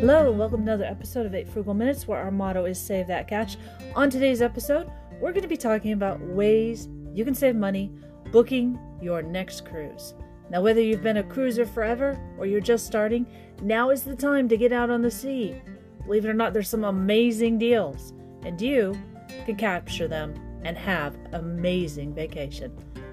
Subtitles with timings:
[0.00, 3.06] Hello, and welcome to another episode of 8 Frugal Minutes, where our motto is Save
[3.08, 3.58] That Cash.
[3.94, 7.92] On today's episode, we're going to be talking about ways you can save money
[8.32, 10.14] booking your next cruise.
[10.48, 13.26] Now, whether you've been a cruiser forever or you're just starting,
[13.60, 15.60] now is the time to get out on the sea.
[16.06, 18.98] Believe it or not, there's some amazing deals, and you
[19.44, 20.32] can capture them
[20.64, 22.72] and have amazing vacation.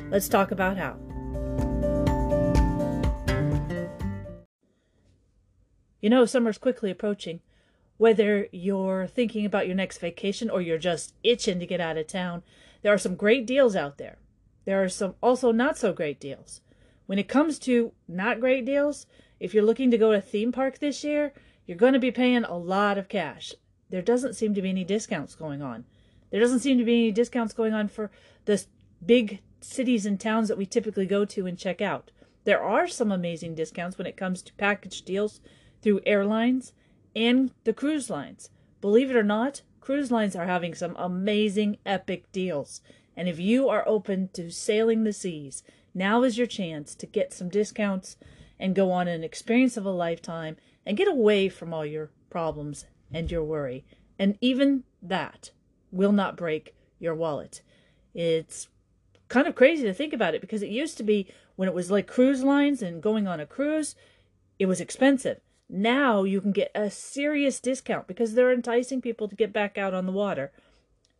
[0.09, 0.97] Let's talk about how.
[6.01, 7.41] You know, summer's quickly approaching.
[7.97, 12.07] Whether you're thinking about your next vacation or you're just itching to get out of
[12.07, 12.43] town,
[12.83, 14.17] there are some great deals out there.
[14.65, 16.61] There are some also not so great deals.
[17.07, 19.07] When it comes to not great deals,
[19.39, 21.33] if you're looking to go to a theme park this year,
[21.65, 23.53] you're going to be paying a lot of cash.
[23.89, 25.85] There doesn't seem to be any discounts going on.
[26.29, 28.11] There doesn't seem to be any discounts going on for
[28.45, 28.63] the
[29.03, 32.11] big cities and towns that we typically go to and check out.
[32.43, 35.41] There are some amazing discounts when it comes to package deals
[35.81, 36.73] through airlines
[37.15, 38.49] and the cruise lines.
[38.81, 42.81] Believe it or not, cruise lines are having some amazing, epic deals.
[43.15, 47.33] And if you are open to sailing the seas, now is your chance to get
[47.33, 48.17] some discounts
[48.59, 52.85] and go on an experience of a lifetime and get away from all your problems
[53.11, 53.85] and your worry.
[54.19, 55.51] And even that
[55.91, 57.61] will not break your wallet.
[58.13, 58.67] It's
[59.27, 61.91] kind of crazy to think about it because it used to be when it was
[61.91, 63.95] like cruise lines and going on a cruise,
[64.59, 65.39] it was expensive.
[65.69, 69.93] Now you can get a serious discount because they're enticing people to get back out
[69.93, 70.51] on the water.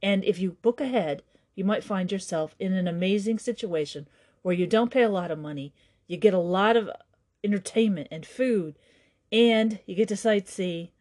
[0.01, 1.23] And if you book ahead,
[1.55, 4.07] you might find yourself in an amazing situation
[4.43, 5.73] where you don't pay a lot of money,
[6.07, 6.89] you get a lot of
[7.43, 8.77] entertainment and food,
[9.31, 10.91] and you get to sightsee,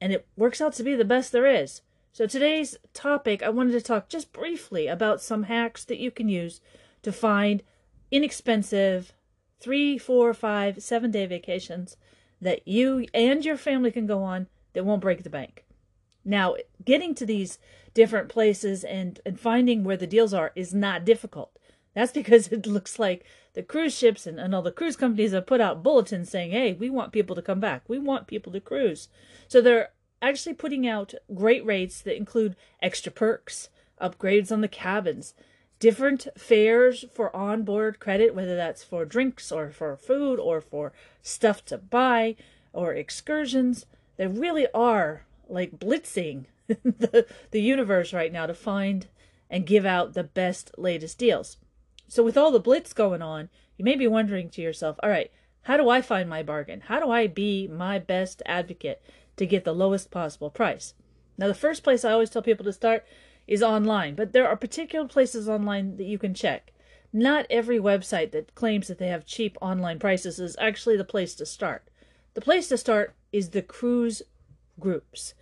[0.00, 1.80] and it works out to be the best there is.
[2.12, 6.28] So today's topic, I wanted to talk just briefly about some hacks that you can
[6.28, 6.60] use
[7.02, 7.62] to find
[8.10, 9.12] inexpensive
[9.60, 11.96] three, four, five, seven day vacations
[12.40, 15.64] that you and your family can go on that won't break the bank.
[16.24, 17.58] Now, getting to these
[17.94, 21.58] different places and, and finding where the deals are is not difficult.
[21.94, 23.24] That's because it looks like
[23.54, 26.74] the cruise ships and, and all the cruise companies have put out bulletins saying, hey,
[26.74, 27.82] we want people to come back.
[27.88, 29.08] We want people to cruise.
[29.48, 29.90] So they're
[30.20, 33.68] actually putting out great rates that include extra perks,
[34.00, 35.34] upgrades on the cabins,
[35.78, 41.64] different fares for onboard credit, whether that's for drinks or for food or for stuff
[41.66, 42.36] to buy
[42.72, 43.86] or excursions.
[44.16, 49.06] They really are like blitzing the, the universe right now to find
[49.50, 51.56] and give out the best, latest deals.
[52.08, 55.30] So, with all the blitz going on, you may be wondering to yourself, all right,
[55.62, 56.82] how do I find my bargain?
[56.86, 59.02] How do I be my best advocate
[59.36, 60.94] to get the lowest possible price?
[61.36, 63.06] Now, the first place I always tell people to start
[63.48, 66.72] is online, but there are particular places online that you can check.
[67.12, 71.34] Not every website that claims that they have cheap online prices is actually the place
[71.36, 71.88] to start.
[72.34, 74.22] The place to start is the cruise
[74.78, 75.32] groups.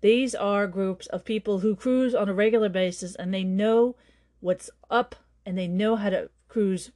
[0.00, 3.96] These are groups of people who cruise on a regular basis and they know
[4.38, 6.92] what's up and they know how to cruise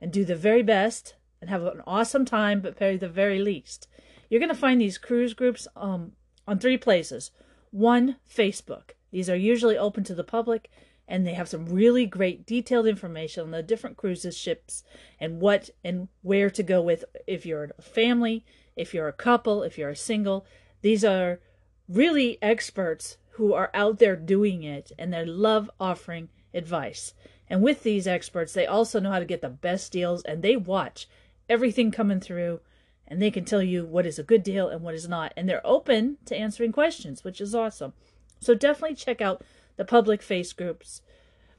[0.00, 3.88] and do the very best and have an awesome time but pay the very least.
[4.30, 6.12] You're going to find these cruise groups um,
[6.46, 7.32] on three places.
[7.72, 8.92] One, Facebook.
[9.12, 10.68] These are usually open to the public
[11.06, 14.82] and they have some really great detailed information on the different cruises ships
[15.20, 18.44] and what and where to go with if you're a family,
[18.76, 20.46] if you're a couple, if you're a single.
[20.80, 21.40] These are
[21.88, 27.14] really experts who are out there doing it and they love offering advice.
[27.48, 30.56] And with these experts, they also know how to get the best deals and they
[30.56, 31.08] watch
[31.48, 32.60] everything coming through
[33.06, 35.34] and they can tell you what is a good deal and what is not.
[35.36, 37.92] And they're open to answering questions, which is awesome.
[38.42, 39.42] So definitely check out
[39.76, 41.00] the public face groups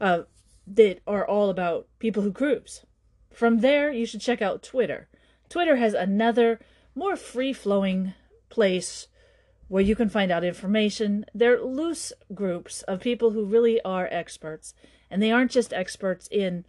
[0.01, 0.23] uh,
[0.67, 2.85] that are all about people who cruise.
[3.31, 5.07] From there, you should check out Twitter.
[5.49, 6.59] Twitter has another
[6.93, 8.13] more free flowing
[8.49, 9.07] place
[9.69, 11.25] where you can find out information.
[11.33, 14.73] They're loose groups of people who really are experts,
[15.09, 16.65] and they aren't just experts in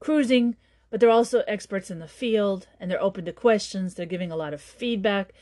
[0.00, 0.56] cruising,
[0.90, 3.94] but they're also experts in the field and they're open to questions.
[3.94, 5.32] They're giving a lot of feedback.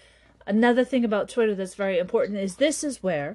[0.47, 3.35] Another thing about Twitter that's very important is this is where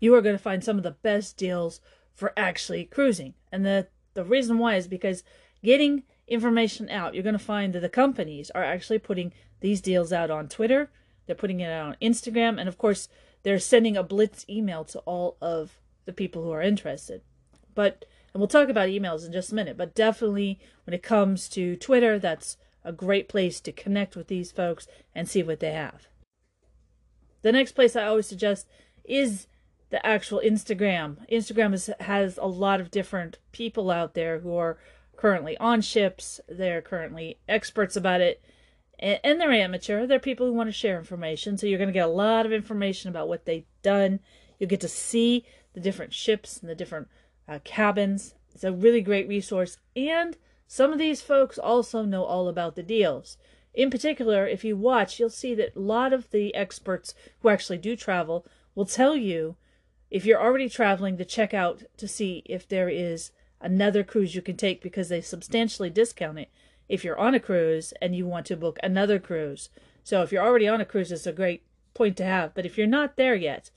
[0.00, 1.80] you are going to find some of the best deals
[2.14, 3.34] for actually cruising.
[3.52, 5.22] And the, the reason why is because
[5.62, 10.12] getting information out, you're going to find that the companies are actually putting these deals
[10.12, 10.90] out on Twitter,
[11.26, 13.08] they're putting it out on Instagram, and of course,
[13.42, 17.22] they're sending a blitz email to all of the people who are interested.
[17.74, 21.48] But, and we'll talk about emails in just a minute, but definitely when it comes
[21.50, 25.72] to Twitter, that's a great place to connect with these folks and see what they
[25.72, 26.08] have.
[27.42, 28.66] The next place I always suggest
[29.04, 29.46] is
[29.90, 31.16] the actual Instagram.
[31.30, 34.78] Instagram is, has a lot of different people out there who are
[35.16, 36.40] currently on ships.
[36.48, 38.42] They're currently experts about it.
[38.98, 40.06] And, and they're amateur.
[40.06, 41.56] They're people who want to share information.
[41.56, 44.20] So you're going to get a lot of information about what they've done.
[44.58, 47.08] You'll get to see the different ships and the different
[47.48, 48.34] uh, cabins.
[48.54, 49.78] It's a really great resource.
[49.96, 50.36] And
[50.66, 53.38] some of these folks also know all about the deals.
[53.74, 57.78] In particular, if you watch, you'll see that a lot of the experts who actually
[57.78, 58.44] do travel
[58.74, 59.56] will tell you
[60.10, 64.42] if you're already traveling to check out to see if there is another cruise you
[64.42, 66.50] can take because they substantially discount it
[66.88, 69.68] if you're on a cruise and you want to book another cruise.
[70.02, 71.62] So if you're already on a cruise, it's a great
[71.92, 72.54] point to have.
[72.54, 73.70] But if you're not there yet,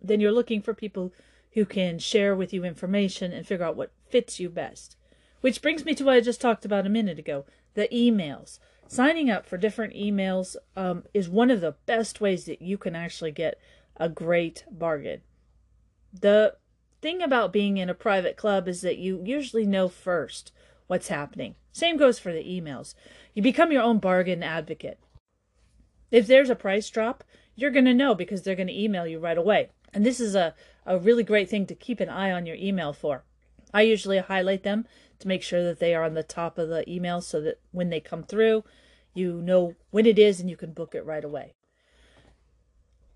[0.00, 1.12] then you're looking for people
[1.52, 4.96] who can share with you information and figure out what fits you best.
[5.40, 7.44] Which brings me to what I just talked about a minute ago
[7.74, 8.60] the emails.
[8.86, 12.94] Signing up for different emails um, is one of the best ways that you can
[12.94, 13.58] actually get
[13.96, 15.22] a great bargain.
[16.20, 16.56] The
[17.02, 20.52] thing about being in a private club is that you usually know first
[20.86, 21.56] what's happening.
[21.72, 22.94] Same goes for the emails.
[23.34, 24.98] You become your own bargain advocate.
[26.10, 27.24] If there's a price drop,
[27.56, 29.70] you're going to know because they're going to email you right away.
[29.92, 30.54] And this is a,
[30.86, 33.24] a really great thing to keep an eye on your email for.
[33.72, 34.86] I usually highlight them
[35.18, 37.90] to make sure that they are on the top of the email so that when
[37.90, 38.64] they come through,
[39.14, 41.54] you know when it is and you can book it right away.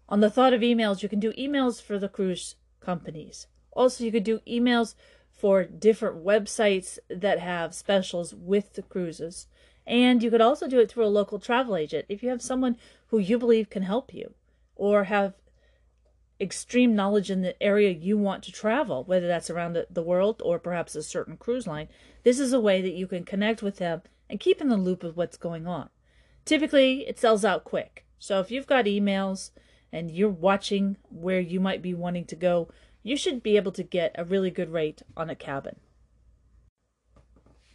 [0.08, 3.46] On the thought of emails, you can do emails for the cruise companies.
[3.72, 4.94] Also, you could do emails
[5.30, 9.46] for different websites that have specials with the cruises.
[9.86, 12.76] And you could also do it through a local travel agent if you have someone
[13.06, 14.34] who you believe can help you
[14.74, 15.34] or have
[16.40, 20.40] extreme knowledge in the area you want to travel, whether that's around the, the world
[20.44, 21.88] or perhaps a certain cruise line.
[22.22, 25.02] This is a way that you can connect with them and keep in the loop
[25.02, 25.88] of what's going on.
[26.44, 28.04] Typically, it sells out quick.
[28.18, 29.50] So if you've got emails
[29.92, 32.68] and you're watching where you might be wanting to go,
[33.02, 35.76] you should be able to get a really good rate on a cabin.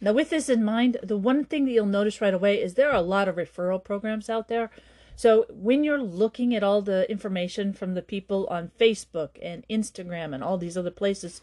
[0.00, 2.90] Now, with this in mind, the one thing that you'll notice right away is there
[2.90, 4.70] are a lot of referral programs out there.
[5.16, 10.34] So, when you're looking at all the information from the people on Facebook and Instagram
[10.34, 11.40] and all these other places,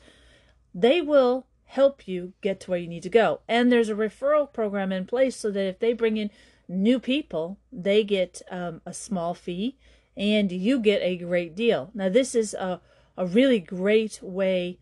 [0.76, 3.40] they will help you get to where you need to go.
[3.48, 6.30] And there's a referral program in place so that if they bring in
[6.68, 9.78] new people, they get um, a small fee
[10.16, 11.92] and you get a great deal.
[11.94, 12.82] Now, this is a,
[13.18, 14.80] a really great way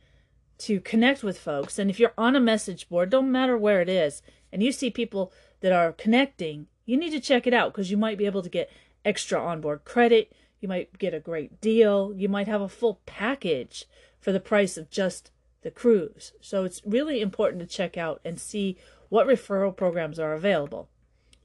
[0.59, 1.79] to connect with folks.
[1.79, 4.21] And if you're on a message board, don't matter where it is,
[4.51, 5.31] and you see people
[5.61, 8.49] that are connecting, you need to check it out because you might be able to
[8.49, 8.71] get
[9.05, 10.33] extra onboard credit.
[10.59, 12.13] You might get a great deal.
[12.15, 13.85] You might have a full package
[14.19, 15.31] for the price of just
[15.61, 16.33] the cruise.
[16.41, 18.77] So it's really important to check out and see
[19.09, 20.89] what referral programs are available.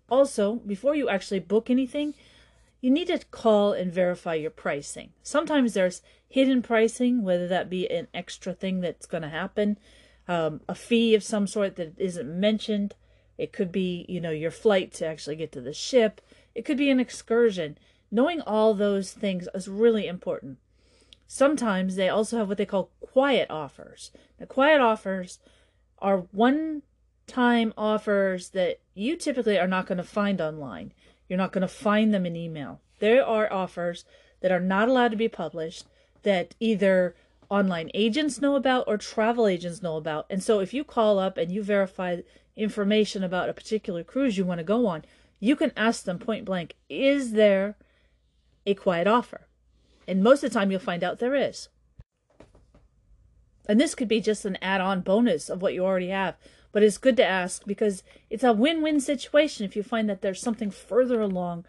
[0.09, 2.15] Also, before you actually book anything,
[2.85, 5.09] you need to call and verify your pricing.
[5.23, 9.79] Sometimes there's hidden pricing, whether that be an extra thing that's going to happen,
[10.29, 12.95] um, a fee of some sort that isn't mentioned.
[13.39, 16.21] It could be, you know, your flight to actually get to the ship.
[16.55, 17.79] It could be an excursion.
[18.11, 20.59] Knowing all those things is really important.
[21.27, 24.11] Sometimes they also have what they call quiet offers.
[24.39, 25.39] The quiet offers
[26.01, 26.83] are one
[27.27, 30.93] time offers that you typically are not going to find online.
[31.29, 32.81] You're not going to find them in email.
[32.99, 34.05] There are offers
[34.41, 35.87] that are not allowed to be published
[36.23, 37.15] that either
[37.49, 40.27] online agents know about or travel agents know about.
[40.31, 42.21] And so if you call up and you verify
[42.57, 45.05] information about a particular cruise you want to go on,
[45.41, 47.77] you can ask them point blank, is there
[48.67, 49.47] a quiet offer?
[50.07, 51.69] And most of the time you'll find out there is.
[53.67, 56.37] And this could be just an add on bonus of what you already have.
[56.75, 60.23] But it's good to ask because it's a win win situation if you find that
[60.23, 61.67] there's something further along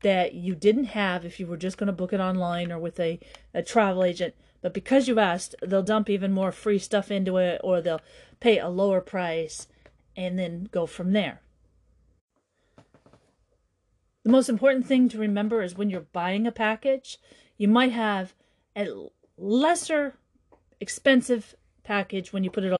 [0.00, 2.98] that you didn't have if you were just going to book it online or with
[2.98, 3.20] a,
[3.52, 4.34] a travel agent.
[4.62, 8.00] But because you asked, they'll dump even more free stuff into it or they'll
[8.40, 9.66] pay a lower price
[10.16, 11.42] and then go from there.
[14.22, 17.18] The most important thing to remember is when you're buying a package,
[17.58, 18.32] you might have
[18.74, 18.88] a
[19.36, 20.14] lesser
[20.80, 22.78] expensive package when you put it on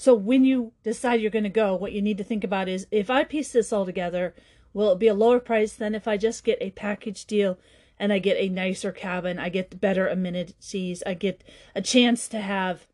[0.00, 2.86] so when you decide you're going to go, what you need to think about is
[2.90, 4.34] if I piece this all together,
[4.72, 7.58] will it be a lower price than if I just get a package deal
[7.98, 12.40] and I get a nicer cabin, I get better amenities, I get a chance to
[12.40, 12.86] have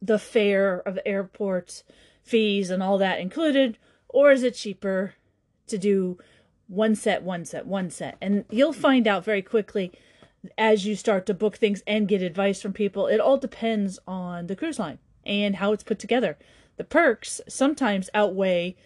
[0.00, 1.82] the fare of airport
[2.22, 3.76] fees and all that included,
[4.08, 5.14] or is it cheaper
[5.66, 6.18] to do
[6.68, 8.16] one set, one set, one set?
[8.20, 9.90] And you'll find out very quickly
[10.56, 13.08] as you start to book things and get advice from people.
[13.08, 16.38] It all depends on the cruise line and how it's put together.
[16.76, 18.76] The perks sometimes outweigh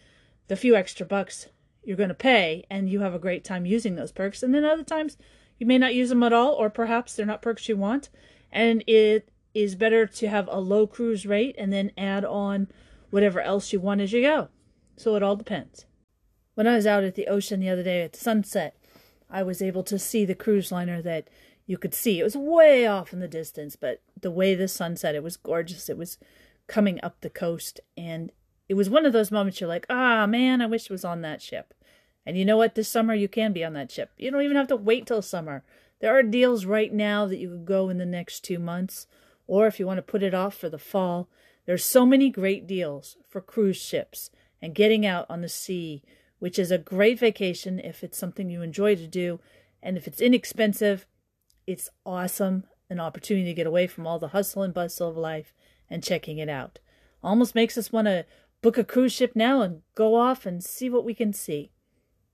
[0.49, 1.49] the few extra bucks
[1.85, 4.43] you're going to pay, and you have a great time using those perks.
[4.43, 5.17] And then other times
[5.59, 8.11] you may not use them at all, or perhaps they're not perks you want,
[8.53, 12.69] and it is better to have a low cruise rate and then add on
[13.11, 14.49] whatever else you want as you go.
[14.97, 15.87] So it all depends.
[16.55, 18.77] When I was out at the ocean the other day at sunset,
[19.31, 21.29] I was able to see the cruise liner that
[21.69, 22.19] you could see.
[22.19, 25.37] It was way off in the distance, but the way the sun set, it was
[25.37, 25.91] gorgeous.
[25.91, 26.17] It was
[26.67, 28.33] coming up the coast, and
[28.71, 31.21] it was one of those moments you're like, ah, man, I wish it was on
[31.21, 31.75] that ship.
[32.25, 32.75] And you know what?
[32.75, 34.13] This summer you can be on that ship.
[34.17, 35.63] You don't even have to wait till summer.
[36.01, 39.07] There are deals right now that you could go in the next two months,
[39.47, 41.29] or if you want to put it off for the fall.
[41.67, 44.31] There's so many great deals for cruise ships
[44.63, 46.03] and getting out on the sea,
[46.39, 49.39] which is a great vacation if it's something you enjoy to do.
[49.83, 51.07] And if it's inexpensive,
[51.69, 52.65] it's awesome.
[52.89, 55.53] An opportunity to get away from all the hustle and bustle of life
[55.91, 56.79] and checking it out.
[57.23, 58.25] Almost makes us want to
[58.63, 61.71] book a cruise ship now and go off and see what we can see.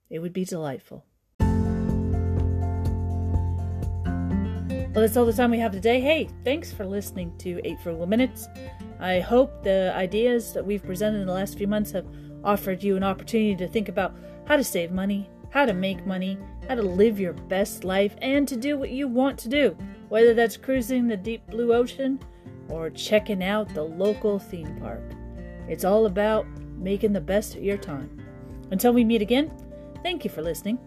[0.09, 1.05] It would be delightful.
[4.95, 6.01] Well, that's all the time we have today.
[6.01, 8.47] Hey, thanks for listening to Eight Frugal Minutes.
[9.01, 12.07] I hope the ideas that we've presented in the last few months have
[12.45, 16.39] offered you an opportunity to think about how to save money, how to make money,
[16.69, 19.77] how to live your best life, and to do what you want to do,
[20.09, 22.21] whether that's cruising the deep blue ocean
[22.69, 25.03] or checking out the local theme park.
[25.69, 28.23] It's all about making the best of your time.
[28.71, 29.53] Until we meet again,
[30.03, 30.79] thank you for listening.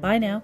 [0.00, 0.42] Bye now.